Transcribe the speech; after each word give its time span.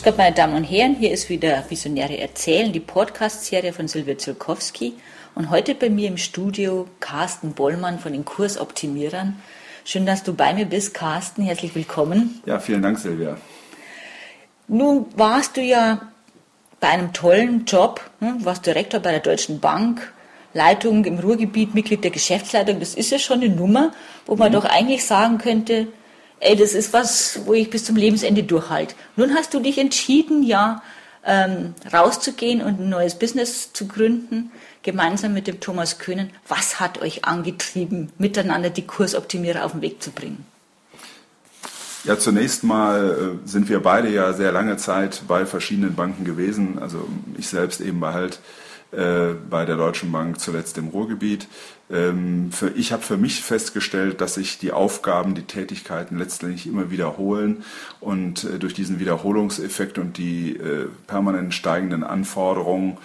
Grüß 0.00 0.12
Gott, 0.12 0.16
meine 0.16 0.34
Damen 0.34 0.54
und 0.54 0.64
Herren, 0.64 0.94
hier 0.94 1.10
ist 1.10 1.28
wieder 1.28 1.62
Visionäre 1.68 2.16
erzählen, 2.16 2.72
die 2.72 2.80
Podcast-Serie 2.80 3.74
von 3.74 3.86
Silvia 3.86 4.16
Zulkowski. 4.16 4.94
Und 5.34 5.50
heute 5.50 5.74
bei 5.74 5.90
mir 5.90 6.08
im 6.08 6.16
Studio 6.16 6.88
Carsten 7.00 7.52
Bollmann 7.52 7.98
von 7.98 8.14
den 8.14 8.24
Kursoptimierern. 8.24 9.36
Schön, 9.84 10.06
dass 10.06 10.22
du 10.22 10.32
bei 10.32 10.54
mir 10.54 10.64
bist, 10.64 10.94
Carsten. 10.94 11.42
Herzlich 11.42 11.74
willkommen. 11.74 12.40
Ja, 12.46 12.60
vielen 12.60 12.80
Dank, 12.80 12.98
Silvia. 12.98 13.36
Nun 14.68 15.04
warst 15.16 15.58
du 15.58 15.60
ja 15.60 16.00
bei 16.80 16.88
einem 16.88 17.12
tollen 17.12 17.66
Job, 17.66 18.00
hm, 18.20 18.42
warst 18.42 18.64
Direktor 18.64 19.00
bei 19.00 19.10
der 19.10 19.20
Deutschen 19.20 19.60
Bank, 19.60 20.14
Leitung 20.54 21.04
im 21.04 21.18
Ruhrgebiet, 21.18 21.74
Mitglied 21.74 22.04
der 22.04 22.10
Geschäftsleitung. 22.10 22.80
Das 22.80 22.94
ist 22.94 23.10
ja 23.10 23.18
schon 23.18 23.42
eine 23.42 23.54
Nummer, 23.54 23.92
wo 24.24 24.34
man 24.34 24.48
mhm. 24.48 24.54
doch 24.54 24.64
eigentlich 24.64 25.04
sagen 25.04 25.36
könnte, 25.36 25.88
ey, 26.40 26.56
das 26.56 26.72
ist 26.72 26.92
was, 26.92 27.40
wo 27.44 27.54
ich 27.54 27.70
bis 27.70 27.84
zum 27.84 27.96
Lebensende 27.96 28.42
durchhalte. 28.42 28.94
Nun 29.16 29.34
hast 29.34 29.54
du 29.54 29.60
dich 29.60 29.78
entschieden, 29.78 30.42
ja, 30.42 30.82
ähm, 31.24 31.74
rauszugehen 31.92 32.62
und 32.62 32.80
ein 32.80 32.88
neues 32.88 33.14
Business 33.14 33.72
zu 33.72 33.86
gründen, 33.86 34.50
gemeinsam 34.82 35.34
mit 35.34 35.46
dem 35.46 35.60
Thomas 35.60 35.98
Köhnen. 35.98 36.30
Was 36.48 36.80
hat 36.80 37.00
euch 37.02 37.24
angetrieben, 37.26 38.10
miteinander 38.18 38.70
die 38.70 38.86
Kursoptimierer 38.86 39.64
auf 39.64 39.72
den 39.72 39.82
Weg 39.82 40.02
zu 40.02 40.10
bringen? 40.10 40.46
Ja, 42.04 42.18
zunächst 42.18 42.64
mal 42.64 43.38
äh, 43.44 43.48
sind 43.48 43.68
wir 43.68 43.80
beide 43.80 44.08
ja 44.08 44.32
sehr 44.32 44.52
lange 44.52 44.78
Zeit 44.78 45.22
bei 45.28 45.44
verschiedenen 45.44 45.94
Banken 45.94 46.24
gewesen. 46.24 46.78
Also 46.78 47.06
ich 47.36 47.48
selbst 47.48 47.82
eben 47.82 48.00
bei 48.00 48.14
halt 48.14 48.40
äh, 48.92 49.34
bei 49.48 49.64
der 49.64 49.76
Deutschen 49.76 50.10
Bank, 50.10 50.40
zuletzt 50.40 50.76
im 50.78 50.88
Ruhrgebiet. 50.88 51.46
Ähm, 51.90 52.50
für, 52.52 52.70
ich 52.70 52.92
habe 52.92 53.02
für 53.02 53.16
mich 53.16 53.42
festgestellt, 53.42 54.20
dass 54.20 54.34
sich 54.34 54.58
die 54.58 54.72
Aufgaben, 54.72 55.34
die 55.34 55.42
Tätigkeiten 55.42 56.18
letztendlich 56.18 56.66
immer 56.66 56.90
wiederholen 56.90 57.64
und 58.00 58.44
äh, 58.44 58.58
durch 58.58 58.74
diesen 58.74 58.98
Wiederholungseffekt 58.98 59.98
und 59.98 60.18
die 60.18 60.56
äh, 60.56 60.88
permanent 61.06 61.54
steigenden 61.54 62.04
Anforderungen 62.04 62.98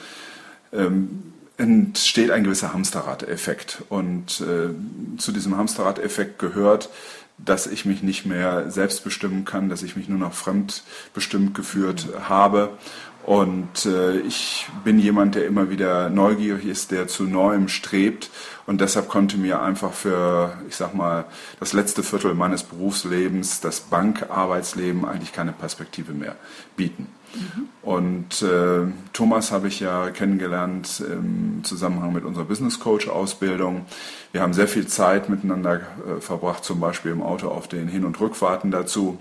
ähm, 0.73 1.33
entsteht 1.57 2.31
ein 2.31 2.43
gewisser 2.43 2.73
Hamsterrad-Effekt. 2.73 3.83
Und 3.89 4.41
äh, 4.41 4.69
zu 5.17 5.31
diesem 5.31 5.55
Hamsterrad-Effekt 5.57 6.39
gehört, 6.39 6.89
dass 7.37 7.67
ich 7.67 7.85
mich 7.85 8.01
nicht 8.01 8.25
mehr 8.25 8.71
selbst 8.71 9.03
bestimmen 9.03 9.45
kann, 9.45 9.69
dass 9.69 9.83
ich 9.83 9.95
mich 9.95 10.07
nur 10.07 10.19
noch 10.19 10.33
fremdbestimmt 10.33 11.53
geführt 11.53 12.07
habe 12.27 12.77
und 13.25 13.87
äh, 13.87 14.19
ich 14.19 14.67
bin 14.83 14.99
jemand, 14.99 15.33
der 15.33 15.47
immer 15.47 15.71
wieder 15.71 16.09
neugierig 16.09 16.65
ist, 16.65 16.91
der 16.91 17.07
zu 17.07 17.23
Neuem 17.23 17.69
strebt. 17.69 18.29
Und 18.67 18.81
deshalb 18.81 19.09
konnte 19.09 19.37
mir 19.37 19.63
einfach 19.63 19.93
für, 19.93 20.53
ich 20.69 20.75
sag 20.75 20.93
mal, 20.93 21.25
das 21.59 21.73
letzte 21.73 22.03
Viertel 22.03 22.35
meines 22.35 22.61
Berufslebens 22.61 23.61
das 23.61 23.79
Bankarbeitsleben 23.79 25.05
eigentlich 25.05 25.33
keine 25.33 25.53
Perspektive 25.53 26.13
mehr 26.13 26.35
bieten. 26.77 27.07
Mhm. 27.33 27.69
Und 27.81 28.43
äh, 28.43 28.91
Thomas 29.11 29.51
habe 29.51 29.69
ich 29.69 29.79
ja 29.79 30.11
kennengelernt 30.11 31.03
im 31.11 31.63
Zusammenhang 31.63 32.13
mit 32.13 32.25
unserer 32.25 32.45
Business 32.45 32.79
Coach 32.79 33.07
Ausbildung. 33.07 33.87
Wir 34.33 34.43
haben 34.43 34.53
sehr 34.53 34.67
viel 34.67 34.85
Zeit 34.85 35.29
miteinander 35.29 35.77
äh, 35.77 36.21
verbracht, 36.21 36.63
zum 36.63 36.79
Beispiel 36.79 37.11
im 37.11 37.23
Auto 37.23 37.47
auf 37.47 37.67
den 37.67 37.87
Hin- 37.87 38.05
und 38.05 38.19
Rückfahrten 38.19 38.69
dazu 38.69 39.17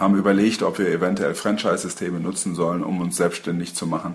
haben 0.00 0.16
überlegt, 0.16 0.62
ob 0.62 0.78
wir 0.78 0.88
eventuell 0.88 1.34
Franchise-Systeme 1.34 2.18
nutzen 2.18 2.54
sollen, 2.54 2.82
um 2.82 3.00
uns 3.00 3.16
selbstständig 3.16 3.74
zu 3.74 3.86
machen. 3.86 4.14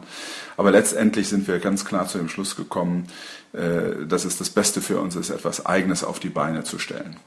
Aber 0.58 0.72
letztendlich 0.72 1.30
sind 1.30 1.48
wir 1.48 1.60
ganz 1.60 1.86
klar 1.86 2.08
zu 2.08 2.18
dem 2.18 2.28
Schluss 2.28 2.56
gekommen, 2.56 3.08
äh, 3.54 4.06
dass 4.06 4.26
es 4.26 4.38
das 4.38 4.50
Beste 4.50 4.82
für 4.82 5.00
uns 5.00 5.16
ist, 5.16 5.30
etwas 5.30 5.66
Eigenes 5.66 6.04
auf 6.04 6.20
die 6.20 6.30
Beine 6.30 6.64
zu 6.64 6.80
stellen. 6.80 7.18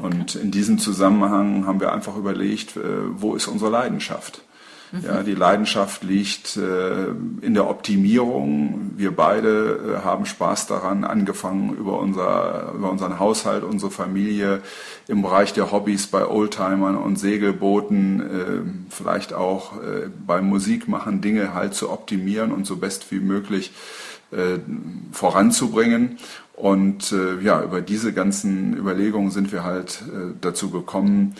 Und 0.00 0.34
in 0.34 0.50
diesem 0.50 0.78
Zusammenhang 0.78 1.66
haben 1.66 1.80
wir 1.80 1.92
einfach 1.92 2.16
überlegt, 2.16 2.76
äh, 2.76 2.80
wo 3.10 3.34
ist 3.34 3.46
unsere 3.46 3.70
Leidenschaft? 3.70 4.42
Ja, 5.04 5.22
die 5.22 5.34
Leidenschaft 5.34 6.04
liegt 6.04 6.56
äh, 6.56 7.06
in 7.40 7.54
der 7.54 7.68
Optimierung. 7.68 8.92
Wir 8.96 9.14
beide 9.14 9.98
äh, 10.00 10.04
haben 10.04 10.26
Spaß 10.26 10.68
daran, 10.68 11.04
angefangen 11.04 11.76
über, 11.76 11.98
unser, 11.98 12.72
über 12.74 12.90
unseren 12.90 13.18
Haushalt, 13.18 13.64
unsere 13.64 13.90
Familie, 13.90 14.62
im 15.08 15.22
Bereich 15.22 15.52
der 15.52 15.72
Hobbys 15.72 16.06
bei 16.06 16.26
Oldtimern 16.26 16.96
und 16.96 17.18
Segelbooten, 17.18 18.20
äh, 18.20 18.92
vielleicht 18.92 19.32
auch 19.32 19.76
äh, 19.76 20.08
beim 20.26 20.48
Musikmachen 20.48 21.20
Dinge 21.20 21.52
halt 21.52 21.74
zu 21.74 21.90
optimieren 21.90 22.52
und 22.52 22.66
so 22.66 22.76
best 22.76 23.10
wie 23.10 23.20
möglich 23.20 23.72
äh, 24.30 24.58
voranzubringen. 25.12 26.18
Und 26.54 27.12
äh, 27.12 27.40
ja, 27.42 27.62
über 27.62 27.80
diese 27.80 28.12
ganzen 28.12 28.76
Überlegungen 28.76 29.30
sind 29.30 29.52
wir 29.52 29.62
halt 29.62 30.02
äh, 30.08 30.32
dazu 30.40 30.70
gekommen, 30.70 31.34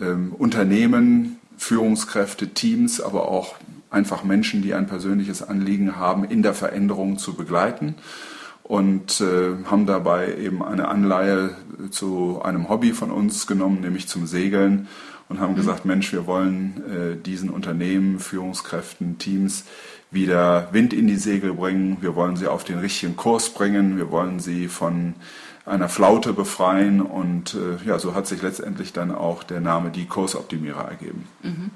ähm, 0.00 0.32
Unternehmen 0.36 1.39
Führungskräfte, 1.60 2.48
Teams, 2.48 3.02
aber 3.02 3.28
auch 3.28 3.54
einfach 3.90 4.24
Menschen, 4.24 4.62
die 4.62 4.72
ein 4.72 4.86
persönliches 4.86 5.42
Anliegen 5.42 5.96
haben, 5.96 6.24
in 6.24 6.42
der 6.42 6.54
Veränderung 6.54 7.18
zu 7.18 7.34
begleiten 7.34 7.96
und 8.62 9.20
äh, 9.20 9.62
haben 9.70 9.84
dabei 9.84 10.36
eben 10.36 10.64
eine 10.64 10.88
Anleihe 10.88 11.50
zu 11.90 12.40
einem 12.42 12.70
Hobby 12.70 12.92
von 12.92 13.10
uns 13.10 13.46
genommen, 13.46 13.82
nämlich 13.82 14.08
zum 14.08 14.26
Segeln 14.26 14.88
und 15.28 15.38
haben 15.38 15.52
mhm. 15.52 15.56
gesagt, 15.56 15.84
Mensch, 15.84 16.12
wir 16.14 16.26
wollen 16.26 16.82
äh, 16.88 17.22
diesen 17.22 17.50
Unternehmen, 17.50 18.20
Führungskräften, 18.20 19.18
Teams 19.18 19.64
wieder 20.10 20.68
Wind 20.72 20.94
in 20.94 21.06
die 21.06 21.16
Segel 21.16 21.52
bringen, 21.52 21.98
wir 22.00 22.16
wollen 22.16 22.36
sie 22.36 22.48
auf 22.48 22.64
den 22.64 22.78
richtigen 22.78 23.16
Kurs 23.16 23.50
bringen, 23.50 23.98
wir 23.98 24.10
wollen 24.10 24.40
sie 24.40 24.66
von 24.66 25.14
einer 25.70 25.88
Flaute 25.88 26.32
befreien 26.32 27.00
und 27.00 27.54
äh, 27.54 27.86
ja, 27.86 27.98
so 27.98 28.14
hat 28.14 28.26
sich 28.26 28.42
letztendlich 28.42 28.92
dann 28.92 29.14
auch 29.14 29.42
der 29.42 29.60
Name 29.60 29.90
die 29.90 30.06
Kursoptimierer 30.06 30.88
ergeben. 30.88 31.28
Mhm. 31.42 31.70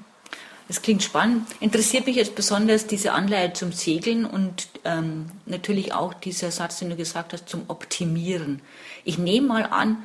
Das 0.67 0.81
klingt 0.81 1.03
spannend. 1.03 1.47
Interessiert 1.59 2.07
mich 2.07 2.15
jetzt 2.15 2.35
besonders 2.35 2.87
diese 2.87 3.11
Anleihe 3.11 3.53
zum 3.53 3.71
Segeln 3.71 4.25
und 4.25 4.67
ähm, 4.83 5.27
natürlich 5.45 5.93
auch 5.93 6.13
dieser 6.13 6.49
Satz, 6.49 6.79
den 6.79 6.89
du 6.89 6.95
gesagt 6.95 7.33
hast, 7.33 7.47
zum 7.47 7.63
Optimieren. 7.67 8.61
Ich 9.03 9.19
nehme 9.19 9.47
mal 9.47 9.63
an, 9.63 9.97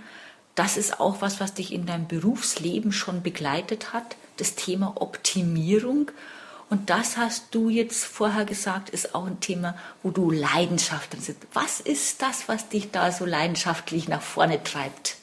das 0.55 0.77
ist 0.77 1.01
auch 1.01 1.23
was, 1.23 1.41
was 1.41 1.55
dich 1.55 1.73
in 1.73 1.87
deinem 1.87 2.09
Berufsleben 2.09 2.93
schon 2.93 3.23
begleitet 3.23 3.95
hat, 3.95 4.17
das 4.37 4.55
Thema 4.55 5.01
Optimierung. 5.01 6.11
Und 6.71 6.89
das 6.89 7.17
hast 7.17 7.53
du 7.53 7.69
jetzt 7.69 8.05
vorher 8.05 8.45
gesagt, 8.45 8.91
ist 8.91 9.15
auch 9.15 9.27
ein 9.27 9.41
Thema, 9.41 9.75
wo 10.05 10.11
du 10.11 10.31
Leidenschaft 10.31 11.13
drin 11.13 11.21
sitzt. 11.21 11.47
Was 11.53 11.81
ist 11.81 12.23
das, 12.23 12.49
was 12.49 12.69
dich 12.69 12.93
da 12.93 13.11
so 13.11 13.27
leidenschaftlich 13.27 14.09
nach 14.09 14.23
vorne 14.23 14.63
treibt? 14.63 15.17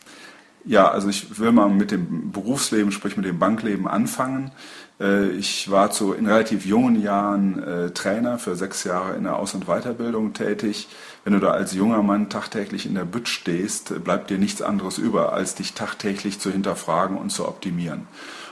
Ja, 0.66 0.92
also 0.92 1.08
ich 1.08 1.40
will 1.40 1.54
mal 1.54 1.70
mit 1.70 1.92
dem 1.92 2.34
Berufsleben, 2.34 2.92
sprich 2.92 3.16
mit 3.16 3.26
dem 3.26 3.40
Bankleben 3.40 3.88
anfangen. 3.88 4.52
Äh, 5.00 5.30
ich 5.30 5.72
war 5.72 5.92
zu, 5.92 6.12
in 6.12 6.26
relativ 6.26 6.66
jungen 6.66 7.02
Jahren 7.02 7.64
äh, 7.64 7.90
Trainer 7.92 8.38
für 8.40 8.58
sechs 8.58 8.84
Jahre 8.84 9.16
in 9.16 9.24
der 9.24 9.38
Aus- 9.38 9.54
und 9.54 9.68
Weiterbildung 9.68 10.34
tätig. 10.34 10.90
Wenn 11.24 11.32
du 11.32 11.40
da 11.40 11.52
als 11.52 11.74
junger 11.74 12.04
Mann 12.04 12.30
tagtäglich 12.30 12.86
in 12.86 12.96
der 12.96 13.06
Bütt 13.06 13.30
stehst, 13.30 14.04
bleibt 14.04 14.30
dir 14.30 14.38
nichts 14.38 14.62
anderes 14.62 14.98
über, 14.98 15.32
als 15.32 15.56
dich 15.56 15.72
tagtäglich 15.72 16.42
zu 16.42 16.52
hinterfragen 16.52 17.18
und 17.18 17.30
zu 17.30 17.48
optimieren. 17.48 18.06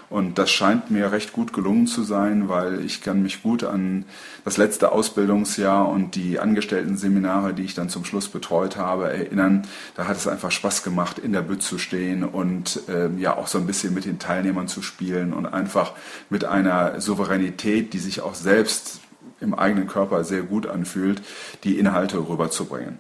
Und 0.10 0.38
das 0.38 0.52
scheint 0.52 0.92
mir 0.92 1.12
recht 1.12 1.34
gut 1.34 1.52
gelungen 1.52 1.88
zu 1.88 2.04
sein, 2.04 2.48
weil 2.48 2.86
ich 2.86 3.02
kann 3.02 3.24
mich 3.24 3.42
gut 3.42 3.64
an 3.64 4.06
das 4.44 4.58
letzte 4.58 4.92
Ausbildungsjahr 4.92 5.90
und 5.90 6.16
die 6.16 6.40
Angestellten-Seminare, 6.40 7.54
die 7.54 7.64
ich 7.64 7.74
dann 7.74 7.90
zum 7.90 8.06
Schluss 8.06 8.30
betreut 8.30 8.78
habe, 8.78 9.10
erinnern. 9.10 9.64
Da 9.96 10.08
hat 10.08 10.18
es 10.18 10.28
einfach 10.28 10.52
Spaß 10.52 10.84
gemacht, 10.84 11.18
in 11.18 11.34
der 11.34 11.42
Bütt 11.42 11.64
zu 11.64 11.80
stehen 11.80 12.24
und 12.24 12.82
äh, 12.88 13.10
ja 13.18 13.36
auch 13.36 13.48
so 13.48 13.58
ein 13.58 13.66
bisschen 13.66 13.94
mit 13.94 14.06
den 14.06 14.20
Teilnehmern 14.20 14.68
zu 14.68 14.82
spielen 14.82 15.34
und 15.34 15.48
einfach 15.48 15.94
mit 16.30 16.46
einer 16.46 17.02
Souveränität, 17.02 17.94
die 17.94 18.00
sich 18.00 18.22
auch 18.22 18.36
selbst 18.36 19.00
im 19.42 19.54
eigenen 19.54 19.88
Körper 19.88 20.24
sehr 20.24 20.44
gut 20.44 20.68
anfühlt, 20.68 21.22
die 21.64 21.80
Inhalte 21.80 22.18
rüberzubringen. 22.18 23.00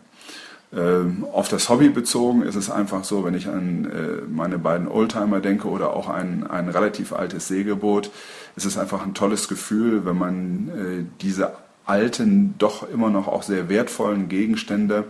Ähm, 0.76 1.26
auf 1.32 1.48
das 1.48 1.70
Hobby 1.70 1.90
bezogen 1.90 2.42
ist 2.42 2.56
es 2.56 2.70
einfach 2.70 3.04
so, 3.04 3.24
wenn 3.24 3.34
ich 3.34 3.48
an 3.48 3.86
äh, 3.86 4.30
meine 4.30 4.58
beiden 4.58 4.88
Oldtimer 4.88 5.40
denke 5.40 5.70
oder 5.70 5.94
auch 5.94 6.10
ein, 6.10 6.46
ein 6.46 6.68
relativ 6.70 7.14
altes 7.14 7.48
Segelboot, 7.48 8.12
ist 8.56 8.66
es 8.66 8.78
einfach 8.78 9.06
ein 9.06 9.14
tolles 9.14 9.48
Gefühl, 9.48 10.06
wenn 10.06 10.18
man 10.18 10.70
äh, 10.70 11.22
diese 11.22 11.54
alten, 11.86 12.56
doch 12.58 12.90
immer 12.90 13.10
noch 13.10 13.28
auch 13.28 13.44
sehr 13.44 13.70
wertvollen 13.70 14.28
Gegenstände 14.28 15.06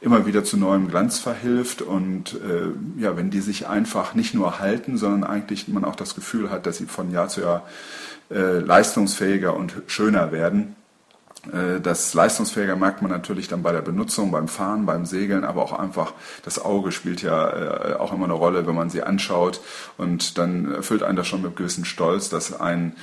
immer 0.00 0.26
wieder 0.26 0.44
zu 0.44 0.56
neuem 0.56 0.88
Glanz 0.88 1.18
verhilft 1.18 1.82
und 1.82 2.34
äh, 2.34 3.00
ja, 3.00 3.16
wenn 3.16 3.30
die 3.30 3.40
sich 3.40 3.66
einfach 3.66 4.14
nicht 4.14 4.34
nur 4.34 4.60
halten, 4.60 4.96
sondern 4.96 5.24
eigentlich 5.24 5.66
man 5.68 5.84
auch 5.84 5.96
das 5.96 6.14
Gefühl 6.14 6.50
hat, 6.50 6.66
dass 6.66 6.76
sie 6.76 6.86
von 6.86 7.10
Jahr 7.10 7.28
zu 7.28 7.40
Jahr 7.40 7.66
äh, 8.30 8.58
leistungsfähiger 8.58 9.56
und 9.56 9.74
schöner 9.86 10.30
werden. 10.30 10.76
Äh, 11.52 11.80
das 11.80 12.14
leistungsfähiger 12.14 12.76
merkt 12.76 13.02
man 13.02 13.10
natürlich 13.10 13.48
dann 13.48 13.62
bei 13.62 13.72
der 13.72 13.82
Benutzung, 13.82 14.30
beim 14.30 14.48
Fahren, 14.48 14.86
beim 14.86 15.06
Segeln, 15.06 15.44
aber 15.44 15.62
auch 15.62 15.72
einfach 15.72 16.12
das 16.44 16.62
Auge 16.64 16.92
spielt 16.92 17.22
ja 17.22 17.92
äh, 17.92 17.94
auch 17.94 18.12
immer 18.12 18.24
eine 18.24 18.34
Rolle, 18.34 18.66
wenn 18.66 18.74
man 18.74 18.90
sie 18.90 19.02
anschaut. 19.02 19.60
Und 19.96 20.38
dann 20.38 20.72
erfüllt 20.74 21.02
einen 21.02 21.16
das 21.16 21.26
schon 21.26 21.42
mit 21.42 21.56
gewissen 21.56 21.84
Stolz, 21.84 22.28
dass 22.28 22.58
ein 22.58 22.96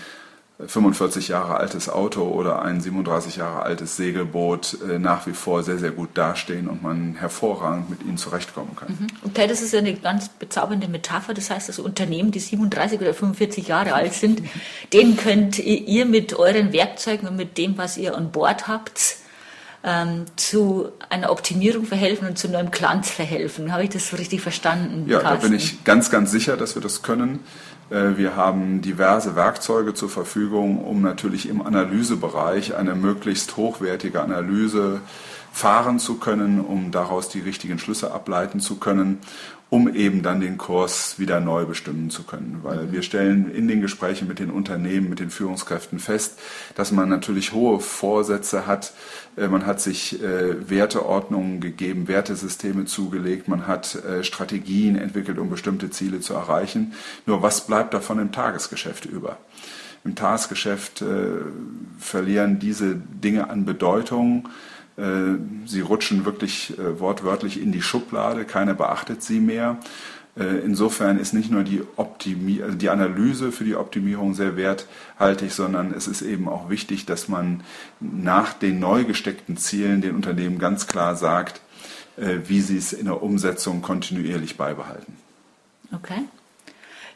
45 0.57 1.28
Jahre 1.28 1.57
altes 1.57 1.90
Auto 1.90 2.24
oder 2.24 2.62
ein 2.62 2.80
37 2.80 3.36
Jahre 3.36 3.63
altes 3.63 3.98
Segelboot 3.98 4.78
äh, 4.90 5.00
nach 5.00 5.28
wie 5.28 5.34
vor 5.34 5.63
sehr, 5.63 5.78
sehr 5.80 5.92
gut 5.92 6.12
dastehen 6.13 6.69
und 6.69 6.81
man 6.81 7.16
hervorragend 7.16 7.90
mit 7.90 8.04
ihnen 8.04 8.18
zurechtkommen 8.18 8.74
kann. 8.75 8.88
Mhm. 8.88 9.07
Okay, 9.25 9.48
das 9.48 9.62
ist 9.62 9.74
ja 9.74 9.80
eine 9.80 9.96
ganz 9.96 10.30
bezaubernde 10.30 10.88
Metapher. 10.88 11.34
Das 11.34 11.50
heißt, 11.50 11.68
das 11.68 11.80
Unternehmen, 11.80 12.31
die 12.31 12.40
37 12.40 13.02
oder 13.02 13.13
45 13.13 13.68
Jahre 13.68 13.94
alt 13.94 14.13
sind, 14.13 14.44
denen 14.94 15.18
könnt 15.18 15.60
ihr 15.60 16.06
mit 16.06 16.34
euren 16.36 16.72
Werkzeugen 16.72 17.28
und 17.28 17.36
mit 17.36 17.58
dem, 17.58 17.78
was 17.78 17.98
ihr 17.98 18.16
an 18.16 18.31
Bord 18.31 18.69
habt, 18.69 19.18
ähm, 19.84 20.25
zu 20.36 20.90
einer 21.10 21.31
Optimierung 21.31 21.86
verhelfen 21.86 22.28
und 22.30 22.38
zu 22.38 22.48
neuem 22.50 22.72
Glanz 22.72 23.12
verhelfen. 23.12 23.72
Habe 23.72 23.84
ich 23.84 23.90
das 23.90 24.08
so 24.08 24.16
richtig 24.16 24.42
verstanden? 24.42 25.08
Ja, 25.08 25.19
Carsten? 25.19 25.42
da 25.42 25.48
bin 25.48 25.58
ich 25.58 25.84
ganz, 25.84 26.10
ganz 26.10 26.31
sicher, 26.31 26.58
dass 26.58 26.75
wir 26.75 26.81
das 26.81 27.04
können. 27.04 27.42
Äh, 27.90 28.18
wir 28.18 28.36
haben 28.36 28.82
diverse 28.82 29.36
Werkzeuge 29.36 29.94
zur 29.94 30.10
Verfügung, 30.10 30.84
um 30.84 31.02
natürlich 31.02 31.48
im 31.50 31.62
Analysebereich 31.62 32.76
eine 32.76 32.96
möglichst 32.96 33.58
hochwertige 33.58 34.22
Analyse 34.22 35.02
fahren 35.56 36.00
zu 36.00 36.16
können, 36.16 36.60
um 36.60 36.92
daraus 36.92 37.30
die 37.30 37.40
richtigen 37.40 37.80
Schlüsse 37.80 38.12
ableiten 38.12 38.60
zu 38.60 38.75
können 38.75 39.19
um 39.69 39.94
eben 39.94 40.22
dann 40.22 40.42
den 40.42 40.57
Kurs 40.57 41.18
wieder 41.18 41.40
neu 41.40 41.66
bestimmen 41.66 42.10
zu 42.10 42.24
können. 42.24 42.60
Weil 42.62 42.92
wir 42.92 43.02
stellen 43.02 43.52
in 43.52 43.68
den 43.68 43.81
Gesprächen 43.81 44.28
mit 44.28 44.40
den 44.40 44.52
Unternehmen, 44.52 45.10
mit 45.10 45.19
den 45.19 45.31
Führungskräften 45.31 46.00
fest, 46.00 46.40
dass 46.75 46.92
man 46.92 47.10
natürlich 47.10 47.52
hohe 47.52 47.80
Vorsätze 47.80 48.68
hat. 48.68 48.94
Äh, 49.36 49.48
man 49.48 49.66
hat 49.66 49.81
sich 49.81 50.22
äh, 50.22 50.69
Werteordnungen 50.69 51.62
gegeben, 51.62 52.08
Wertesysteme 52.08 52.86
zugelegt, 52.86 53.48
man 53.48 53.66
hat 53.66 53.96
äh, 53.96 54.24
Strategien 54.24 54.96
entwickelt, 54.96 55.40
um 55.40 55.50
bestimmte 55.50 55.90
Ziele 55.90 56.19
zu 56.19 56.36
erreichen. 56.36 56.94
Nur 57.25 57.42
was 57.42 57.66
bleibt 57.66 57.94
davon 57.94 58.19
im 58.19 58.31
Tagesgeschäft 58.31 59.06
über? 59.06 59.38
Im 60.04 60.13
Tagesgeschäft 60.13 61.04
verlieren 61.98 62.60
diese 62.60 62.94
Dinge 62.94 63.50
an 63.50 63.66
Bedeutung 63.66 64.48
sie 65.66 65.82
rutschen 65.82 66.24
wirklich 66.24 66.78
äh, 66.80 67.00
wortwörtlich 67.00 67.62
in 67.62 67.72
die 67.72 67.82
Schublade, 67.82 68.46
keiner 68.46 68.74
beachtet 68.74 69.22
sie 69.22 69.42
mehr. 69.42 69.78
Äh, 70.38 70.60
insofern 70.60 71.20
ist 71.20 71.34
nicht 71.34 71.52
nur 71.52 71.64
die, 71.64 71.82
Optimi 71.98 72.62
also 72.62 72.78
die 72.78 72.90
Analyse 72.90 73.52
für 73.52 73.66
die 73.66 73.76
Optimierung 73.76 74.34
sehr 74.34 74.56
werthaltig, 74.56 75.52
sondern 75.52 75.94
es 75.94 76.08
ist 76.08 76.22
eben 76.22 76.48
auch 76.48 76.70
wichtig, 76.70 77.06
dass 77.06 77.28
man 77.28 77.64
nach 78.00 78.54
den 78.54 78.80
neu 78.80 79.04
gesteckten 79.04 79.58
Zielen 79.58 80.00
den 80.00 80.16
Unternehmen 80.16 80.60
ganz 80.60 80.88
klar 80.88 81.16
sagt, 81.16 81.62
wie 82.18 82.62
sie 82.62 82.78
es 82.78 82.94
in 82.94 83.08
der 83.08 83.22
Umsetzung 83.22 83.82
kontinuierlich 83.82 84.56
beibehalten. 84.56 85.18
Okay. 85.92 86.24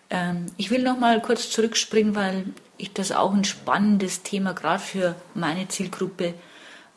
Ähm, 0.10 0.48
ich 0.58 0.72
will 0.72 0.84
noch 0.84 1.00
mal 1.00 1.22
kurz 1.22 1.50
zurückspringen, 1.52 2.16
weil 2.16 2.48
ich 2.78 2.92
das 2.92 3.14
auch 3.14 3.34
ein 3.34 3.46
spannendes 3.46 4.24
Thema 4.24 4.52
gerade 4.54 4.84
für 4.84 5.16
meine 5.36 5.70
Zielgruppe 5.70 6.34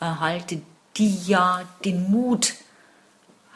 halte, 0.00 0.62
die 0.96 1.16
ja 1.26 1.62
den 1.84 2.10
Mut 2.10 2.54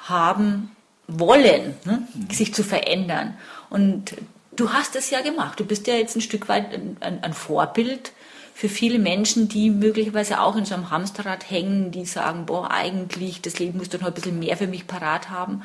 haben 0.08 0.74
wollen, 1.08 1.74
ne, 1.84 2.06
mhm. 2.14 2.30
sich 2.30 2.54
zu 2.54 2.64
verändern. 2.64 3.36
Und 3.70 4.16
du 4.54 4.72
hast 4.72 4.96
es 4.96 5.10
ja 5.10 5.20
gemacht. 5.20 5.60
Du 5.60 5.64
bist 5.64 5.86
ja 5.86 5.94
jetzt 5.94 6.16
ein 6.16 6.20
Stück 6.20 6.48
weit 6.48 6.72
ein, 6.72 7.22
ein, 7.22 7.34
Vorbild 7.34 8.12
für 8.54 8.68
viele 8.68 8.98
Menschen, 8.98 9.48
die 9.48 9.70
möglicherweise 9.70 10.40
auch 10.40 10.56
in 10.56 10.64
so 10.64 10.74
einem 10.74 10.90
Hamsterrad 10.90 11.50
hängen, 11.50 11.90
die 11.90 12.06
sagen, 12.06 12.46
boah, 12.46 12.70
eigentlich, 12.70 13.42
das 13.42 13.58
Leben 13.58 13.78
muss 13.78 13.90
doch 13.90 14.00
noch 14.00 14.08
ein 14.08 14.14
bisschen 14.14 14.38
mehr 14.38 14.56
für 14.56 14.66
mich 14.66 14.86
parat 14.86 15.28
haben, 15.28 15.62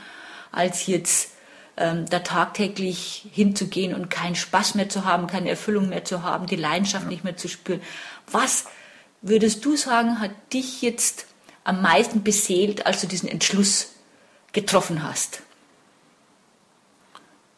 als 0.52 0.88
jetzt 0.88 1.32
ähm, 1.78 2.06
da 2.10 2.20
tagtäglich 2.20 3.28
hinzugehen 3.32 3.96
und 3.96 4.10
keinen 4.10 4.36
Spaß 4.36 4.76
mehr 4.76 4.90
zu 4.90 5.06
haben, 5.06 5.28
keine 5.28 5.50
Erfüllung 5.50 5.88
mehr 5.88 6.04
zu 6.04 6.24
haben, 6.24 6.48
die 6.48 6.58
Leidenschaft 6.58 7.06
ja. 7.06 7.10
nicht 7.10 7.24
mehr 7.24 7.38
zu 7.38 7.48
spüren. 7.48 7.82
Was 8.30 8.66
würdest 9.22 9.64
du 9.64 9.78
sagen, 9.78 10.20
hat 10.20 10.32
dich 10.52 10.82
jetzt 10.82 11.28
am 11.64 11.82
meisten 11.82 12.24
beseelt, 12.24 12.86
als 12.86 13.02
du 13.02 13.08
diesen 13.08 13.30
Entschluss 13.30 13.94
getroffen 14.52 15.04
hast? 15.04 15.42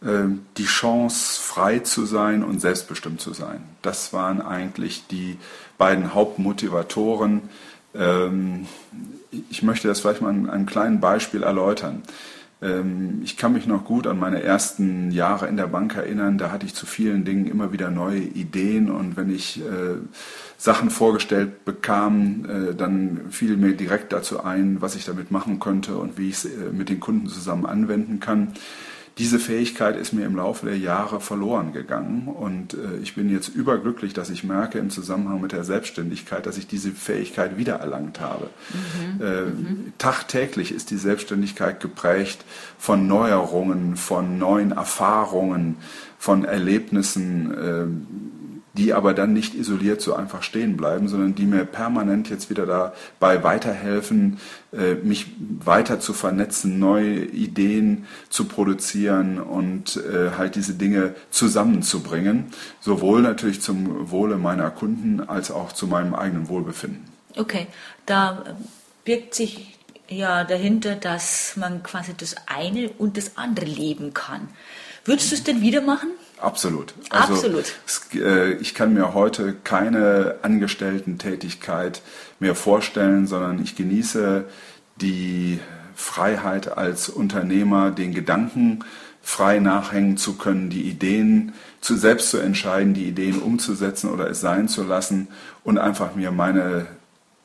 Ähm, 0.04 0.46
die 0.58 0.66
Chance, 0.66 1.42
frei 1.42 1.80
zu 1.80 2.06
sein 2.06 2.44
und 2.44 2.60
selbstbestimmt 2.60 3.22
zu 3.22 3.34
sein. 3.34 3.64
Das 3.82 4.12
waren 4.12 4.42
eigentlich 4.42 5.08
die 5.08 5.38
beiden 5.78 6.14
Hauptmotivatoren. 6.14 7.50
Ähm, 7.96 8.68
ich 9.50 9.64
möchte 9.64 9.88
das 9.88 10.02
vielleicht 10.02 10.22
mal 10.22 10.30
an 10.30 10.50
einem 10.50 10.66
kleinen 10.66 11.00
Beispiel 11.00 11.44
erläutern. 11.44 12.04
Ähm, 12.64 13.22
ich 13.24 13.38
kann 13.38 13.54
mich 13.54 13.68
noch 13.68 13.84
gut 13.84 14.08
an 14.08 14.18
meine 14.18 14.42
ersten 14.42 15.12
Jahre 15.12 15.48
in 15.48 15.58
der 15.58 15.68
Bank 15.68 15.96
erinnern. 15.96 16.38
Da 16.38 16.52
hatte 16.52 16.66
ich 16.66 16.74
zu 16.74 16.86
vielen 16.86 17.26
Dingen 17.26 17.46
immer 17.46 17.72
wieder 17.74 17.92
neue 17.92 18.20
Ideen 18.20 18.90
und 18.90 19.18
wenn 19.18 19.30
ich 19.30 19.60
äh, 19.60 19.98
Sachen 20.58 20.90
vorgestellt 20.90 21.66
bekam, 21.66 22.46
äh, 22.46 22.74
dann 22.74 23.22
fiel 23.30 23.58
mir 23.58 23.76
direkt 23.76 24.14
dazu 24.14 24.44
ein, 24.44 24.82
was 24.82 24.96
ich 24.96 25.06
damit 25.06 25.30
machen 25.30 25.60
könnte 25.60 25.98
und 25.98 26.18
wie 26.18 26.30
ich 26.30 26.36
es 26.36 26.46
äh, 26.46 26.72
mit 26.72 26.90
den 26.90 27.00
Kunden 27.00 27.28
zusammen 27.28 27.66
anwenden 27.66 28.20
kann 28.20 28.54
diese 29.20 29.38
Fähigkeit 29.38 29.96
ist 29.96 30.12
mir 30.12 30.26
im 30.26 30.36
Laufe 30.36 30.66
der 30.66 30.78
Jahre 30.78 31.22
verloren 31.22 31.72
gegangen 31.72 32.28
und 32.28 32.74
äh, 32.74 32.98
ich 33.04 33.14
bin 33.14 33.30
jetzt 33.30 33.50
überglücklich, 33.50 34.14
dass 34.14 34.32
ich 34.32 34.44
merke 34.44 34.80
im 34.80 34.90
Zusammenhang 34.90 35.40
mit 35.40 35.52
der 35.52 35.64
Selbstständigkeit, 35.64 36.48
dass 36.48 36.58
ich 36.58 36.66
diese 36.66 36.92
Fähigkeit 36.92 37.58
wiedererlangt 37.58 38.20
habe. 38.20 38.50
Mhm. 38.74 39.22
Äh, 39.22 39.42
mhm. 39.42 39.94
Tagtäglich 40.00 40.72
ist 40.72 40.90
die 40.90 40.98
Selbstständigkeit 40.98 41.80
geprägt 41.80 42.44
von 42.80 43.08
Neuerungen, 43.08 43.98
von 43.98 44.40
neuen 44.40 44.72
Erfahrungen, 44.72 45.78
von 46.18 46.44
Erlebnissen. 46.44 47.54
Äh, 47.54 48.43
die 48.74 48.94
aber 48.94 49.14
dann 49.14 49.34
nicht 49.34 49.54
isoliert 49.54 50.02
so 50.02 50.16
einfach 50.16 50.42
stehen 50.42 50.78
bleiben, 50.78 51.08
sondern 51.08 51.36
die 51.36 51.46
mir 51.46 51.64
permanent 51.66 52.30
jetzt 52.30 52.50
wieder 52.50 52.66
dabei 52.66 53.44
weiterhelfen, 53.44 54.40
äh, 54.72 54.96
mich 54.96 55.28
weiter 55.38 56.00
zu 56.00 56.14
vernetzen, 56.14 56.80
neue 56.80 57.24
Ideen 57.26 58.06
zu 58.30 58.46
produzieren 58.46 59.40
und 59.40 59.98
äh, 59.98 60.32
halt 60.38 60.56
diese 60.56 60.74
Dinge 60.74 61.14
zusammenzubringen, 61.30 62.48
sowohl 62.80 63.22
natürlich 63.22 63.62
zum 63.62 64.10
Wohle 64.10 64.38
meiner 64.38 64.72
Kunden 64.72 65.22
als 65.22 65.52
auch 65.52 65.72
zu 65.72 65.86
meinem 65.86 66.16
eigenen 66.16 66.50
Wohlbefinden. 66.50 67.06
Okay, 67.36 67.68
da 68.06 68.44
birgt 69.06 69.36
sich 69.36 69.78
ja 70.10 70.44
dahinter, 70.44 70.96
dass 70.96 71.56
man 71.58 71.84
quasi 71.84 72.14
das 72.16 72.36
eine 72.48 72.90
und 72.90 73.18
das 73.18 73.38
andere 73.38 73.66
leben 73.66 74.14
kann. 74.14 74.50
Würdest 75.06 75.32
du 75.32 75.36
es 75.36 75.44
denn 75.44 75.62
wieder 75.62 75.82
machen? 75.82 76.10
Absolut. 76.44 76.94
Also 77.10 77.34
Absolut. 77.36 77.74
Es, 77.88 78.10
äh, 78.16 78.54
ich 78.54 78.76
kann 78.76 78.94
mir 78.94 79.14
heute 79.14 79.56
keine 79.64 80.36
Angestellten-Tätigkeit 80.42 82.02
mehr 82.40 82.54
vorstellen, 82.54 83.28
sondern 83.28 83.64
ich 83.64 83.76
genieße 83.76 84.44
die 85.00 85.60
Freiheit 85.96 86.78
als 86.78 87.08
Unternehmer, 87.08 87.92
den 87.92 88.14
Gedanken 88.14 88.84
frei 89.22 89.60
nachhängen 89.60 90.18
zu 90.18 90.34
können, 90.34 90.70
die 90.70 90.84
Ideen 90.84 91.54
zu, 91.80 91.96
selbst 91.96 92.30
zu 92.30 92.40
entscheiden, 92.40 92.94
die 92.94 93.08
Ideen 93.08 93.42
umzusetzen 93.42 94.10
oder 94.10 94.30
es 94.30 94.42
sein 94.42 94.68
zu 94.68 94.84
lassen 94.84 95.30
und 95.64 95.78
einfach 95.78 96.14
mir 96.16 96.32
meine 96.32 96.88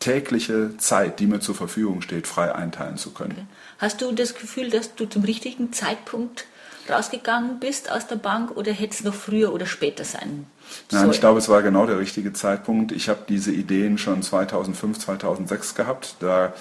tägliche 0.01 0.77
Zeit, 0.79 1.21
die 1.21 1.27
mir 1.27 1.39
zur 1.39 1.55
Verfügung 1.55 2.03
steht, 2.03 2.27
frei 2.27 2.53
einteilen 2.53 2.97
zu 2.97 3.11
können. 3.11 3.33
Okay. 3.33 3.47
Hast 3.79 4.01
du 4.03 4.11
das 4.11 4.35
Gefühl, 4.35 4.71
dass 4.71 4.97
du 4.97 5.07
zum 5.07 5.23
richtigen 5.23 5.73
Zeitpunkt 5.73 6.47
rausgegangen 6.91 7.59
bist 7.61 7.91
aus 7.91 8.07
der 8.07 8.17
Bank 8.17 8.57
oder 8.57 8.73
hätte 8.73 8.95
es 8.95 9.05
noch 9.05 9.15
früher 9.15 9.53
oder 9.53 9.67
später 9.67 10.05
sein 10.05 10.47
sollen? 10.89 11.03
Nein, 11.03 11.11
ich 11.11 11.21
glaube, 11.21 11.39
es 11.39 11.49
war 11.49 11.63
genau 11.63 11.87
der 11.87 11.99
richtige 11.99 12.33
Zeitpunkt. 12.33 12.93
Ich 12.93 13.09
habe 13.09 13.21
diese 13.29 13.53
Ideen 13.53 13.99
schon 13.99 14.23
2005, 14.23 14.99
2006 14.99 15.75
gehabt. 15.75 16.17
Da 16.21 16.53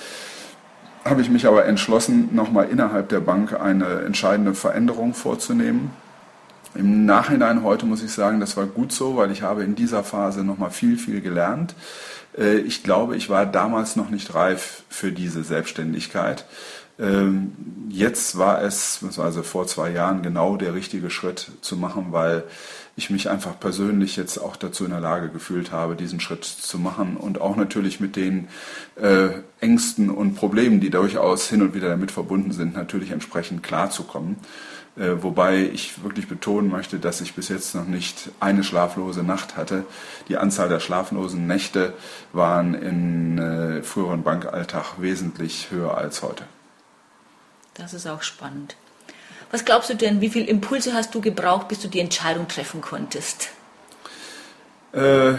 habe 1.04 1.22
ich 1.22 1.30
mich 1.30 1.46
aber 1.46 1.66
entschlossen, 1.66 2.34
nochmal 2.34 2.70
innerhalb 2.70 3.10
der 3.10 3.20
Bank 3.20 3.60
eine 3.60 4.02
entscheidende 4.02 4.54
Veränderung 4.54 5.14
vorzunehmen. 5.14 5.92
Im 6.76 7.06
Nachhinein 7.06 7.64
heute 7.64 7.86
muss 7.86 8.04
ich 8.04 8.12
sagen, 8.12 8.40
das 8.40 8.58
war 8.58 8.66
gut 8.66 8.92
so, 8.92 9.18
weil 9.18 9.32
ich 9.32 9.42
habe 9.42 9.64
in 9.64 9.76
dieser 9.76 10.04
Phase 10.04 10.44
nochmal 10.44 10.70
viel, 10.70 10.98
viel 10.98 11.22
gelernt. 11.22 11.74
Äh, 12.38 12.58
ich 12.58 12.84
glaube, 12.84 13.16
ich 13.16 13.30
war 13.30 13.46
damals 13.46 13.96
noch 13.96 14.10
nicht 14.10 14.36
reif 14.36 14.84
für 14.90 15.12
diese 15.12 15.44
Selbstständigkeit. 15.44 16.46
Ähm, 17.00 17.54
jetzt 17.90 18.38
war 18.38 18.62
es, 18.64 19.04
also 19.18 19.44
vor 19.44 19.68
zwei 19.68 19.92
Jahren, 19.92 20.24
genau 20.24 20.58
der 20.58 20.74
richtige 20.74 21.10
Schritt 21.10 21.52
zu 21.62 21.78
machen, 21.78 22.08
weil 22.10 22.44
ich 22.96 23.12
mich 23.12 23.30
einfach 23.30 23.60
persönlich 23.60 24.16
jetzt 24.16 24.40
auch 24.40 24.56
dazu 24.56 24.84
in 24.84 24.90
der 24.90 25.00
Lage 25.00 25.30
gefühlt 25.30 25.72
habe, 25.72 25.96
diesen 25.96 26.20
Schritt 26.20 26.44
zu 26.44 26.80
machen 26.80 27.16
und 27.16 27.40
auch 27.40 27.56
natürlich 27.56 28.00
mit 28.00 28.16
den 28.16 28.48
äh, 28.96 29.30
Ängsten 29.60 30.10
und 30.10 30.34
Problemen, 30.34 30.80
die 30.80 30.90
durchaus 30.90 31.48
hin 31.48 31.62
und 31.62 31.76
wieder 31.76 31.90
damit 31.90 32.12
verbunden 32.12 32.52
sind, 32.52 32.74
natürlich 32.74 33.12
entsprechend 33.12 33.62
klarzukommen. 33.62 34.38
Äh, 34.98 35.22
wobei 35.22 35.70
ich 35.72 36.04
wirklich 36.04 36.28
betonen 36.28 36.72
möchte, 36.72 36.98
dass 36.98 37.22
ich 37.22 37.36
bis 37.36 37.50
jetzt 37.50 37.76
noch 37.76 37.86
nicht 37.86 38.32
eine 38.40 38.64
schlaflose 38.64 39.22
Nacht 39.22 39.56
hatte. 39.56 39.86
Die 40.28 40.38
Anzahl 40.38 40.70
der 40.70 40.80
schlaflosen 40.80 41.46
Nächte 41.46 41.94
waren 42.34 42.74
im 42.74 43.38
äh, 43.38 43.84
früheren 43.84 44.24
Bankalltag 44.24 44.96
wesentlich 45.00 45.70
höher 45.70 45.96
als 45.96 46.24
heute. 46.24 46.46
Das 47.78 47.94
ist 47.94 48.08
auch 48.08 48.24
spannend. 48.24 48.76
Was 49.52 49.64
glaubst 49.64 49.90
du 49.90 49.96
denn, 49.96 50.20
wie 50.20 50.30
viele 50.30 50.48
Impulse 50.48 50.94
hast 50.94 51.16
du 51.16 51.22
gebraucht, 51.22 51.68
bis 51.68 51.80
du 51.80 51.88
die 51.88 52.00
Entscheidung 52.00 52.48
treffen 52.48 52.82
konntest? 52.82 53.50
Äh, 54.94 55.34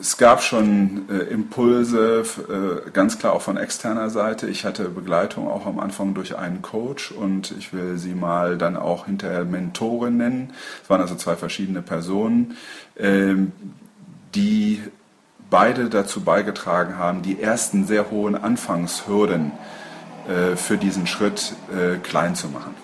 es 0.00 0.16
gab 0.16 0.42
schon 0.42 1.08
äh, 1.08 1.32
Impulse, 1.32 2.24
äh, 2.48 2.90
ganz 2.90 3.18
klar 3.18 3.32
auch 3.32 3.42
von 3.42 3.56
externer 3.56 4.10
Seite. 4.10 4.48
Ich 4.48 4.64
hatte 4.64 4.88
Begleitung 4.90 5.48
auch 5.48 5.66
am 5.66 5.78
Anfang 5.78 6.14
durch 6.14 6.36
einen 6.36 6.62
Coach 6.62 7.12
und 7.12 7.54
ich 7.58 7.72
will 7.72 7.96
sie 7.96 8.14
mal 8.14 8.58
dann 8.58 8.76
auch 8.76 9.06
hinterher 9.06 9.44
Mentorin 9.44 10.16
nennen. 10.16 10.52
Es 10.82 10.90
waren 10.90 11.00
also 11.00 11.14
zwei 11.14 11.36
verschiedene 11.36 11.80
Personen, 11.80 12.56
ähm, 12.98 13.52
die 14.34 14.82
beide 15.48 15.88
dazu 15.88 16.20
beigetragen 16.20 16.98
haben, 16.98 17.22
die 17.22 17.40
ersten 17.40 17.86
sehr 17.86 18.10
hohen 18.10 18.34
Anfangshürden 18.34 19.52
für 20.56 20.76
diesen 20.76 21.06
Schritt 21.06 21.54
klein 22.02 22.34
zu 22.34 22.48
machen. 22.48 22.74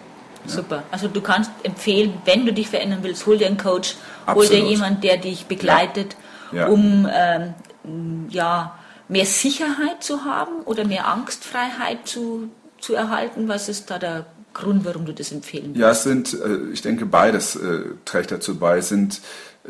Super. 0.47 0.83
Also 0.91 1.09
du 1.09 1.21
kannst 1.21 1.51
empfehlen, 1.63 2.15
wenn 2.25 2.47
du 2.47 2.53
dich 2.53 2.69
verändern 2.69 3.01
willst, 3.03 3.27
hol 3.27 3.39
dir 3.39 3.47
einen 3.47 3.57
Coach, 3.57 3.97
Absolut. 4.27 4.51
hol 4.51 4.57
dir 4.57 4.65
jemanden, 4.65 5.01
der 5.01 5.17
dich 5.17 5.47
begleitet, 5.47 6.17
ja. 6.53 6.61
Ja. 6.61 6.67
um 6.69 7.09
ähm, 7.13 8.27
ja, 8.29 8.79
mehr 9.09 9.27
Sicherheit 9.27 10.03
zu 10.03 10.25
haben 10.25 10.63
oder 10.65 10.85
mehr 10.85 11.09
Angstfreiheit 11.09 12.07
zu, 12.07 12.51
zu 12.79 12.95
erhalten. 12.95 13.49
Was 13.49 13.69
ist 13.69 13.91
da 13.91 13.99
der 13.99 14.27
Grund, 14.53 14.85
warum 14.85 15.05
du 15.05 15.13
das 15.13 15.33
empfehlen 15.33 15.75
willst? 15.75 15.81
Ja, 15.81 15.91
es 15.91 16.03
sind, 16.05 16.35
äh, 16.35 16.73
ich 16.73 16.83
denke, 16.83 17.07
beides 17.07 17.57
äh, 17.57 17.81
trägt 18.05 18.31
dazu 18.31 18.59
bei. 18.59 18.79
Es 18.79 18.89
sind 18.89 19.21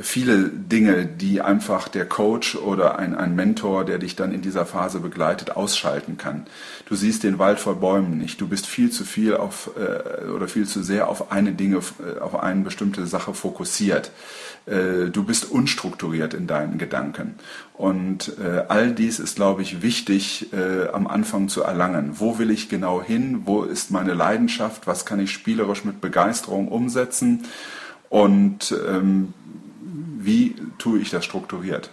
viele 0.00 0.48
Dinge, 0.48 1.06
die 1.06 1.40
einfach 1.40 1.86
der 1.86 2.06
Coach 2.06 2.56
oder 2.56 2.98
ein, 2.98 3.14
ein 3.14 3.36
Mentor, 3.36 3.84
der 3.84 3.98
dich 3.98 4.16
dann 4.16 4.32
in 4.32 4.42
dieser 4.42 4.66
Phase 4.66 4.98
begleitet, 4.98 5.56
ausschalten 5.56 6.16
kann. 6.18 6.46
Du 6.86 6.96
siehst 6.96 7.22
den 7.22 7.38
Wald 7.38 7.60
vor 7.60 7.76
Bäumen 7.76 8.18
nicht. 8.18 8.40
Du 8.40 8.48
bist 8.48 8.66
viel 8.66 8.90
zu 8.90 9.04
viel 9.04 9.36
auf 9.36 9.70
äh, 9.76 10.28
oder 10.30 10.48
viel 10.48 10.66
zu 10.66 10.82
sehr 10.82 11.08
auf 11.08 11.30
eine 11.30 11.52
Dinge, 11.52 11.76
äh, 11.76 12.18
auf 12.18 12.34
eine 12.34 12.62
bestimmte 12.62 13.06
Sache 13.06 13.34
fokussiert. 13.34 14.10
Äh, 14.66 15.10
du 15.12 15.22
bist 15.22 15.48
unstrukturiert 15.50 16.34
in 16.34 16.48
deinen 16.48 16.76
Gedanken. 16.76 17.36
Und 17.74 18.32
äh, 18.44 18.64
all 18.66 18.90
dies 18.90 19.20
ist, 19.20 19.36
glaube 19.36 19.62
ich, 19.62 19.80
wichtig 19.80 20.52
äh, 20.52 20.88
am 20.88 21.06
Anfang 21.06 21.48
zu 21.48 21.62
erlangen. 21.62 22.14
Wo 22.18 22.38
will 22.40 22.50
ich 22.50 22.68
genau 22.68 23.00
hin? 23.00 23.42
Wo 23.44 23.62
ist 23.62 23.92
meine 23.92 24.14
Leidenschaft? 24.14 24.88
Was 24.88 25.06
kann 25.06 25.20
ich 25.20 25.30
spielerisch 25.30 25.84
mit 25.84 26.00
Begeisterung 26.00 26.66
umsetzen? 26.66 27.44
Und 28.08 28.74
ähm, 28.88 29.34
wie 30.24 30.56
tue 30.78 31.00
ich 31.00 31.10
das 31.10 31.24
strukturiert? 31.24 31.90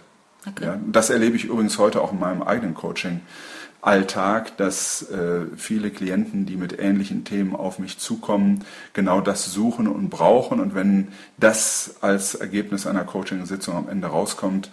Okay. 0.48 0.64
Ja, 0.64 0.80
das 0.90 1.10
erlebe 1.10 1.36
ich 1.36 1.44
übrigens 1.44 1.78
heute 1.78 2.00
auch 2.00 2.12
in 2.12 2.18
meinem 2.18 2.42
eigenen 2.42 2.74
Coaching-Alltag, 2.74 4.56
dass 4.56 5.08
äh, 5.10 5.46
viele 5.56 5.90
Klienten, 5.90 6.46
die 6.46 6.56
mit 6.56 6.78
ähnlichen 6.78 7.24
Themen 7.24 7.54
auf 7.54 7.78
mich 7.78 7.98
zukommen, 7.98 8.64
genau 8.92 9.20
das 9.20 9.44
suchen 9.44 9.86
und 9.86 10.10
brauchen. 10.10 10.58
Und 10.58 10.74
wenn 10.74 11.08
das 11.36 11.96
als 12.00 12.34
Ergebnis 12.34 12.86
einer 12.86 13.04
Coaching-Sitzung 13.04 13.76
am 13.76 13.88
Ende 13.88 14.08
rauskommt, 14.08 14.70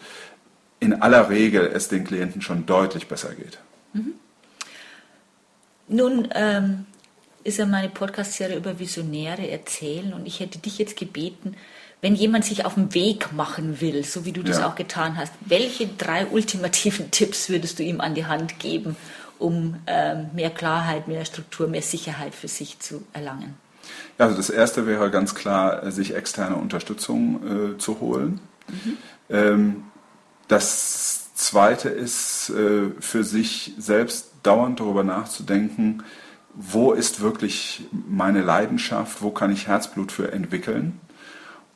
in 0.80 1.02
aller 1.02 1.30
Regel 1.30 1.68
es 1.68 1.88
den 1.88 2.04
Klienten 2.04 2.42
schon 2.42 2.66
deutlich 2.66 3.08
besser 3.08 3.36
geht. 3.36 3.60
Mhm. 3.94 4.14
Nun 5.88 6.30
ähm, 6.34 6.86
ist 7.44 7.58
ja 7.58 7.66
meine 7.66 7.90
Podcast-Serie 7.90 8.58
über 8.58 8.80
Visionäre 8.80 9.50
erzählen 9.50 10.14
und 10.14 10.26
ich 10.28 10.40
hätte 10.40 10.60
dich 10.60 10.78
jetzt 10.78 10.98
gebeten, 10.98 11.56
wenn 12.02 12.16
jemand 12.16 12.46
sich 12.46 12.66
auf 12.66 12.76
den 12.76 12.94
Weg 12.94 13.34
machen 13.34 13.82
will, 13.82 14.04
so 14.04 14.26
wie 14.26 14.32
du 14.32 14.42
das 14.42 14.60
ja. 14.60 14.68
auch 14.68 14.76
getan 14.76 15.18
hast, 15.18 15.34
welche 15.42 15.88
drei 15.88 16.26
ultimativen 16.28 17.12
Tipps 17.12 17.50
würdest 17.50 17.80
du 17.80 17.84
ihm 17.84 18.02
an 18.02 18.16
die 18.16 18.26
Hand 18.26 18.60
geben, 18.60 18.96
um 19.38 19.76
ähm, 19.88 20.30
mehr 20.34 20.50
Klarheit, 20.50 21.08
mehr 21.08 21.26
Struktur, 21.26 21.68
mehr 21.68 21.82
Sicherheit 21.82 22.36
für 22.36 22.48
sich 22.48 22.80
zu 22.80 23.04
erlangen? 23.14 23.56
Ja, 24.18 24.26
also 24.26 24.38
das 24.38 24.50
erste 24.50 24.86
wäre 24.86 25.10
ganz 25.12 25.36
klar, 25.36 25.84
äh, 25.84 25.92
sich 25.92 26.16
externe 26.16 26.56
Unterstützung 26.56 27.74
äh, 27.74 27.78
zu 27.78 28.00
holen. 28.00 28.40
Mhm. 28.68 28.98
Ähm, 29.30 29.84
das 30.48 31.34
zweite 31.36 31.90
ist, 31.90 32.50
äh, 32.50 32.92
für 33.00 33.24
sich 33.24 33.74
selbst 33.78 34.32
dauernd 34.44 34.80
darüber 34.80 35.04
nachzudenken, 35.04 36.04
wo 36.54 36.94
ist 36.94 37.22
wirklich 37.22 37.88
meine 37.92 38.42
Leidenschaft, 38.42 39.22
wo 39.22 39.32
kann 39.32 39.52
ich 39.52 39.68
Herzblut 39.68 40.12
für 40.12 40.32
entwickeln 40.32 41.00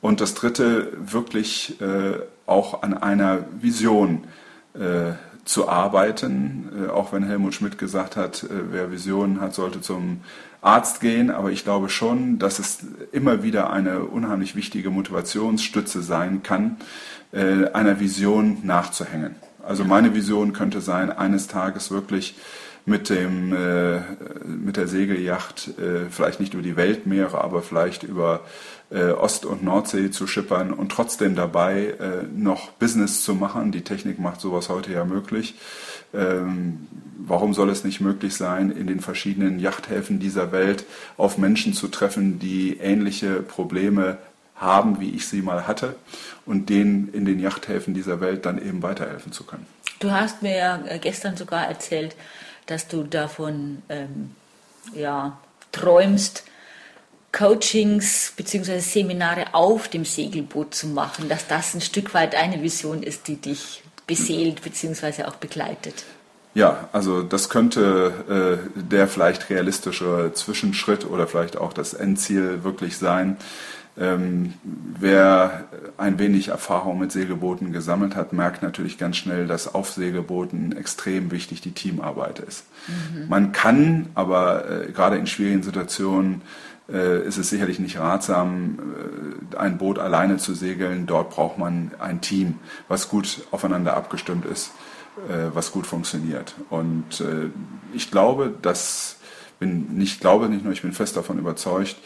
und 0.04 0.20
das 0.20 0.34
Dritte, 0.34 0.92
wirklich 0.98 1.80
äh, 1.80 2.18
auch 2.44 2.82
an 2.82 2.92
einer 2.92 3.46
Vision 3.62 4.24
äh, 4.74 5.12
zu 5.46 5.66
arbeiten, 5.66 6.68
äh, 6.88 6.90
auch 6.90 7.14
wenn 7.14 7.22
Helmut 7.22 7.54
Schmidt 7.54 7.78
gesagt 7.78 8.14
hat, 8.14 8.42
äh, 8.42 8.48
wer 8.70 8.92
Visionen 8.92 9.40
hat, 9.40 9.54
sollte 9.54 9.80
zum 9.80 10.20
Arzt 10.60 11.00
gehen. 11.00 11.30
Aber 11.30 11.52
ich 11.52 11.64
glaube 11.64 11.88
schon, 11.88 12.38
dass 12.38 12.58
es 12.58 12.80
immer 13.12 13.42
wieder 13.42 13.70
eine 13.70 14.00
unheimlich 14.00 14.56
wichtige 14.56 14.90
Motivationsstütze 14.90 16.02
sein 16.02 16.42
kann, 16.42 16.76
äh, 17.32 17.70
einer 17.72 17.98
Vision 17.98 18.58
nachzuhängen. 18.62 19.36
Also 19.66 19.86
meine 19.86 20.14
Vision 20.14 20.52
könnte 20.52 20.82
sein, 20.82 21.10
eines 21.10 21.46
Tages 21.46 21.90
wirklich 21.90 22.36
mit, 22.86 23.08
dem, 23.08 23.54
äh, 23.54 24.00
mit 24.44 24.76
der 24.76 24.88
Segelyacht 24.88 25.70
äh, 25.78 26.10
vielleicht 26.10 26.40
nicht 26.40 26.54
über 26.54 26.62
die 26.62 26.76
Weltmeere, 26.76 27.42
aber 27.42 27.62
vielleicht 27.62 28.02
über 28.02 28.42
äh, 28.90 29.12
Ost- 29.12 29.46
und 29.46 29.64
Nordsee 29.64 30.10
zu 30.10 30.26
schippern 30.26 30.72
und 30.72 30.92
trotzdem 30.92 31.34
dabei 31.34 31.94
äh, 31.98 32.24
noch 32.34 32.70
Business 32.72 33.22
zu 33.22 33.34
machen. 33.34 33.72
Die 33.72 33.82
Technik 33.82 34.18
macht 34.18 34.40
sowas 34.40 34.68
heute 34.68 34.92
ja 34.92 35.04
möglich. 35.04 35.54
Ähm, 36.12 36.86
warum 37.18 37.54
soll 37.54 37.70
es 37.70 37.84
nicht 37.84 38.00
möglich 38.00 38.34
sein, 38.34 38.70
in 38.70 38.86
den 38.86 39.00
verschiedenen 39.00 39.58
Yachthäfen 39.58 40.20
dieser 40.20 40.52
Welt 40.52 40.84
auf 41.16 41.38
Menschen 41.38 41.72
zu 41.72 41.88
treffen, 41.88 42.38
die 42.38 42.78
ähnliche 42.78 43.40
Probleme 43.40 44.18
haben, 44.56 45.00
wie 45.00 45.10
ich 45.10 45.26
sie 45.26 45.42
mal 45.42 45.66
hatte, 45.66 45.96
und 46.46 46.68
denen 46.68 47.12
in 47.12 47.24
den 47.24 47.40
Yachthäfen 47.40 47.94
dieser 47.94 48.20
Welt 48.20 48.46
dann 48.46 48.58
eben 48.58 48.82
weiterhelfen 48.82 49.32
zu 49.32 49.44
können. 49.44 49.66
Du 49.98 50.10
hast 50.10 50.42
mir 50.42 50.56
ja 50.56 50.84
äh, 50.86 50.98
gestern 50.98 51.36
sogar 51.36 51.66
erzählt, 51.66 52.14
dass 52.66 52.88
du 52.88 53.02
davon 53.04 53.82
ähm, 53.88 54.34
ja, 54.94 55.38
träumst, 55.72 56.44
Coachings 57.32 58.32
bzw. 58.36 58.78
Seminare 58.78 59.54
auf 59.54 59.88
dem 59.88 60.04
Segelboot 60.04 60.74
zu 60.74 60.86
machen, 60.86 61.28
dass 61.28 61.48
das 61.48 61.74
ein 61.74 61.80
Stück 61.80 62.14
weit 62.14 62.34
eine 62.34 62.62
Vision 62.62 63.02
ist, 63.02 63.26
die 63.26 63.36
dich 63.36 63.82
beseelt 64.06 64.62
bzw. 64.62 65.24
auch 65.24 65.36
begleitet. 65.36 66.04
Ja, 66.54 66.88
also 66.92 67.22
das 67.22 67.48
könnte 67.50 68.60
äh, 68.76 68.80
der 68.80 69.08
vielleicht 69.08 69.50
realistische 69.50 70.30
Zwischenschritt 70.34 71.04
oder 71.04 71.26
vielleicht 71.26 71.56
auch 71.56 71.72
das 71.72 71.94
Endziel 71.94 72.62
wirklich 72.62 72.96
sein. 72.96 73.36
Ähm, 73.96 74.54
wer 74.98 75.64
ein 75.98 76.18
wenig 76.18 76.48
Erfahrung 76.48 76.98
mit 76.98 77.12
Segelbooten 77.12 77.72
gesammelt 77.72 78.16
hat, 78.16 78.32
merkt 78.32 78.62
natürlich 78.62 78.98
ganz 78.98 79.16
schnell, 79.16 79.46
dass 79.46 79.72
auf 79.72 79.90
Segelbooten 79.92 80.76
extrem 80.76 81.30
wichtig 81.30 81.60
die 81.60 81.72
Teamarbeit 81.72 82.40
ist. 82.40 82.66
Mhm. 82.88 83.28
Man 83.28 83.52
kann 83.52 84.06
aber 84.14 84.68
äh, 84.68 84.92
gerade 84.92 85.16
in 85.16 85.28
schwierigen 85.28 85.62
Situationen 85.62 86.42
äh, 86.92 87.24
ist 87.24 87.38
es 87.38 87.50
sicherlich 87.50 87.78
nicht 87.78 87.98
ratsam, 87.98 88.78
äh, 89.52 89.56
ein 89.56 89.78
Boot 89.78 90.00
alleine 90.00 90.38
zu 90.38 90.54
segeln. 90.54 91.06
Dort 91.06 91.30
braucht 91.30 91.58
man 91.58 91.92
ein 92.00 92.20
Team, 92.20 92.58
was 92.88 93.08
gut 93.08 93.42
aufeinander 93.52 93.96
abgestimmt 93.96 94.44
ist, 94.44 94.72
äh, 95.28 95.54
was 95.54 95.70
gut 95.70 95.86
funktioniert. 95.86 96.56
Und 96.68 97.20
äh, 97.20 97.50
ich 97.92 98.10
glaube, 98.10 98.52
dass 98.60 99.18
bin 99.64 99.96
nicht 99.96 100.20
glaube 100.20 100.48
nicht 100.48 100.64
nur, 100.64 100.72
ich 100.72 100.82
bin 100.82 100.92
fest 100.92 101.16
davon 101.16 101.38
überzeugt, 101.38 101.96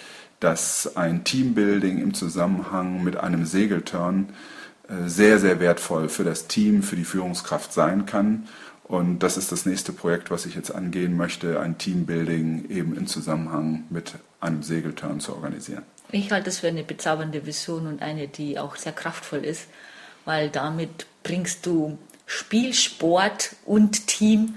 dass 0.41 0.97
ein 0.97 1.25
Teambuilding 1.25 1.99
im 1.99 2.15
Zusammenhang 2.15 3.03
mit 3.03 3.17
einem 3.17 3.45
Segelturn 3.45 4.31
äh, 4.89 5.09
sehr, 5.09 5.39
sehr 5.39 5.61
wertvoll 5.61 6.09
für 6.09 6.25
das 6.25 6.47
Team, 6.47 6.83
für 6.83 6.97
die 6.97 7.05
Führungskraft 7.05 7.73
sein 7.73 8.07
kann. 8.07 8.49
Und 8.85 9.19
das 9.19 9.37
ist 9.37 9.53
das 9.53 9.67
nächste 9.67 9.93
Projekt, 9.93 10.31
was 10.31 10.47
ich 10.47 10.55
jetzt 10.55 10.75
angehen 10.75 11.17
möchte, 11.17 11.61
ein 11.61 11.77
Teambuilding 11.77 12.71
eben 12.71 12.97
im 12.97 13.07
Zusammenhang 13.07 13.85
mit 13.91 14.15
einem 14.41 14.63
Segelturn 14.63 15.21
zu 15.21 15.35
organisieren. 15.35 15.83
Ich 16.11 16.33
halte 16.33 16.47
das 16.47 16.61
für 16.61 16.69
eine 16.69 16.85
bezaubernde 16.85 17.45
Vision 17.45 17.87
und 17.87 18.01
eine, 18.01 18.29
die 18.29 18.59
auch 18.59 18.77
sehr 18.77 18.93
kraftvoll 18.93 19.45
ist, 19.45 19.67
weil 20.25 20.49
damit 20.49 21.07
bringst 21.23 21.67
du 21.67 21.99
Spiel, 22.25 22.73
Sport 22.73 23.57
und 23.67 24.07
Team 24.07 24.55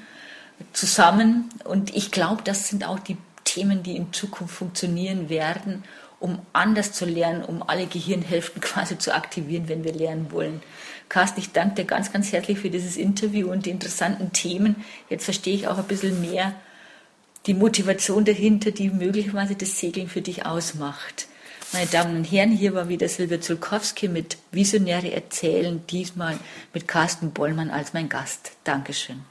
zusammen. 0.71 1.49
Und 1.65 1.93
ich 1.93 2.11
glaube, 2.11 2.41
das 2.43 2.69
sind 2.69 2.87
auch 2.87 2.99
die 2.99 3.17
Themen, 3.43 3.83
die 3.83 3.95
in 3.95 4.13
Zukunft 4.13 4.55
funktionieren 4.55 5.29
werden, 5.29 5.83
um 6.19 6.39
anders 6.53 6.93
zu 6.93 7.05
lernen, 7.05 7.43
um 7.43 7.63
alle 7.63 7.87
Gehirnhälften 7.87 8.61
quasi 8.61 8.97
zu 8.97 9.13
aktivieren, 9.13 9.67
wenn 9.67 9.83
wir 9.83 9.93
lernen 9.93 10.31
wollen. 10.31 10.61
Carsten, 11.09 11.41
ich 11.41 11.51
danke 11.51 11.75
dir 11.75 11.85
ganz, 11.85 12.13
ganz 12.13 12.31
herzlich 12.31 12.59
für 12.59 12.69
dieses 12.69 12.95
Interview 12.95 13.51
und 13.51 13.65
die 13.65 13.71
interessanten 13.71 14.31
Themen. 14.31 14.77
Jetzt 15.09 15.25
verstehe 15.25 15.55
ich 15.55 15.67
auch 15.67 15.77
ein 15.77 15.87
bisschen 15.87 16.21
mehr 16.21 16.53
die 17.47 17.53
Motivation 17.53 18.23
dahinter, 18.23 18.71
die 18.71 18.89
möglicherweise 18.89 19.55
das 19.55 19.79
Segeln 19.79 20.07
für 20.07 20.21
dich 20.21 20.45
ausmacht. 20.45 21.27
Meine 21.73 21.87
Damen 21.87 22.17
und 22.17 22.25
Herren, 22.25 22.51
hier 22.51 22.73
war 22.73 22.89
wieder 22.89 23.07
Silvia 23.07 23.39
Zulkowski 23.39 24.09
mit 24.09 24.37
Visionäre 24.51 25.11
erzählen, 25.11 25.81
diesmal 25.89 26.37
mit 26.73 26.87
Carsten 26.87 27.31
Bollmann 27.31 27.69
als 27.69 27.93
mein 27.93 28.09
Gast. 28.09 28.51
Dankeschön. 28.63 29.21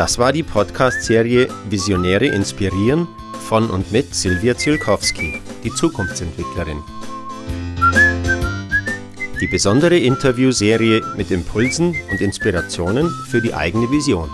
Das 0.00 0.18
war 0.18 0.32
die 0.32 0.42
Podcast-Serie 0.42 1.48
Visionäre 1.68 2.24
inspirieren 2.24 3.06
von 3.50 3.68
und 3.68 3.92
mit 3.92 4.14
Silvia 4.14 4.56
Zielkowski, 4.56 5.42
die 5.62 5.70
Zukunftsentwicklerin. 5.74 6.78
Die 9.42 9.46
besondere 9.46 9.98
Interviewserie 9.98 11.02
mit 11.18 11.30
Impulsen 11.30 11.94
und 12.10 12.22
Inspirationen 12.22 13.10
für 13.28 13.42
die 13.42 13.52
eigene 13.52 13.90
Vision. 13.90 14.30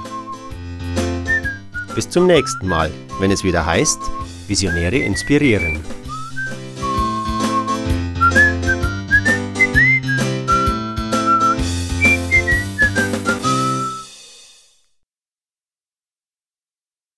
Bis 1.97 2.09
zum 2.09 2.29
nächsten 2.29 2.69
Mal, 2.69 2.93
wenn 3.19 3.33
es 3.33 3.43
wieder 3.43 3.67
heißt, 3.67 3.99
Visionäre 4.47 4.99
inspirieren. 4.99 5.81